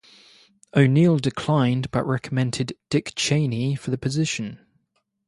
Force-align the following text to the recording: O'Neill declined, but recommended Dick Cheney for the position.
O'Neill 0.75 1.19
declined, 1.19 1.91
but 1.91 2.03
recommended 2.07 2.75
Dick 2.89 3.13
Cheney 3.15 3.75
for 3.75 3.91
the 3.91 3.99
position. 3.99 4.65